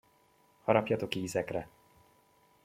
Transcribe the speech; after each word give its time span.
Harapjatok 0.63 1.15
ízekre! 1.15 1.69